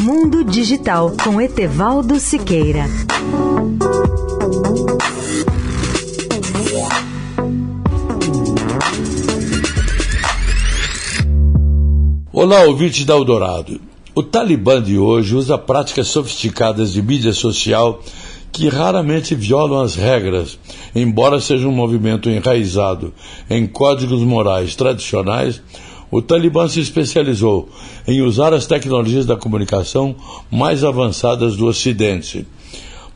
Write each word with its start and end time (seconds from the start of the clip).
Mundo 0.00 0.44
Digital 0.44 1.12
com 1.24 1.40
Etevaldo 1.40 2.20
Siqueira. 2.20 2.84
Olá, 12.32 12.62
ouvinte 12.62 13.04
da 13.04 13.14
Eldorado. 13.14 13.80
O 14.14 14.22
Talibã 14.22 14.80
de 14.80 14.96
hoje 14.96 15.34
usa 15.34 15.58
práticas 15.58 16.06
sofisticadas 16.06 16.92
de 16.92 17.02
mídia 17.02 17.32
social 17.32 18.00
que 18.52 18.68
raramente 18.68 19.34
violam 19.34 19.82
as 19.82 19.96
regras, 19.96 20.60
embora 20.94 21.40
seja 21.40 21.66
um 21.66 21.72
movimento 21.72 22.30
enraizado 22.30 23.12
em 23.50 23.66
códigos 23.66 24.22
morais 24.22 24.76
tradicionais 24.76 25.60
o 26.10 26.22
Talibã 26.22 26.68
se 26.68 26.80
especializou 26.80 27.68
em 28.06 28.22
usar 28.22 28.52
as 28.54 28.66
tecnologias 28.66 29.26
da 29.26 29.36
comunicação 29.36 30.16
mais 30.50 30.82
avançadas 30.84 31.56
do 31.56 31.66
Ocidente. 31.66 32.46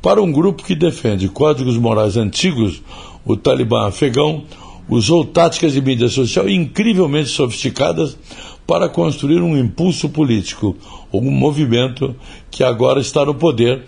Para 0.00 0.20
um 0.20 0.32
grupo 0.32 0.64
que 0.64 0.74
defende 0.74 1.28
códigos 1.28 1.76
morais 1.76 2.16
antigos, 2.16 2.82
o 3.24 3.36
Talibã 3.36 3.86
afegão 3.86 4.44
usou 4.88 5.24
táticas 5.24 5.72
de 5.72 5.80
mídia 5.80 6.08
social 6.08 6.48
incrivelmente 6.48 7.28
sofisticadas 7.28 8.18
para 8.66 8.88
construir 8.88 9.40
um 9.40 9.56
impulso 9.56 10.08
político, 10.08 10.76
um 11.12 11.30
movimento 11.30 12.14
que 12.50 12.62
agora 12.62 13.00
está 13.00 13.24
no 13.24 13.34
poder, 13.34 13.84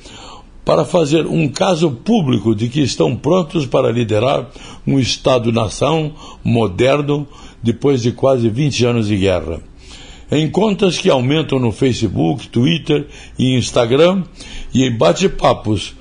para 0.65 0.85
fazer 0.85 1.27
um 1.27 1.49
caso 1.49 1.91
público 1.91 2.55
de 2.55 2.69
que 2.69 2.81
estão 2.81 3.15
prontos 3.15 3.67
para 3.67 3.93
liderar 3.93 4.49
um 4.87 4.99
Estado-nação 4.99 6.13
moderno 6.43 7.27
depois 7.63 8.03
de 8.03 8.13
quase 8.13 8.49
20 8.49 8.87
anos 8.87 9.09
de 9.09 9.17
guerra. 9.17 9.61
Em 10.31 10.51
contas 10.51 10.99
que 10.99 11.11
aumentam 11.11 11.59
no 11.59 11.71
Facebook, 11.71 12.49
Twitter 12.49 13.07
e 13.39 13.57
Instagram 13.57 14.25
e 14.73 14.85
em 14.85 14.97
bate-papos 14.97 15.95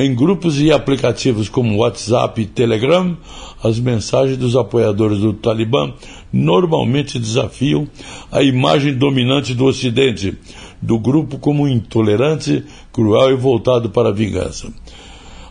em 0.00 0.14
grupos 0.14 0.58
e 0.58 0.72
aplicativos 0.72 1.50
como 1.50 1.76
WhatsApp 1.76 2.40
e 2.40 2.46
Telegram, 2.46 3.14
as 3.62 3.78
mensagens 3.78 4.38
dos 4.38 4.56
apoiadores 4.56 5.18
do 5.18 5.34
Talibã 5.34 5.92
normalmente 6.32 7.18
desafiam 7.18 7.86
a 8.32 8.42
imagem 8.42 8.94
dominante 8.94 9.52
do 9.52 9.66
Ocidente, 9.66 10.38
do 10.80 10.98
grupo 10.98 11.38
como 11.38 11.68
intolerante, 11.68 12.64
cruel 12.90 13.32
e 13.32 13.36
voltado 13.36 13.90
para 13.90 14.08
a 14.08 14.12
vingança. 14.12 14.72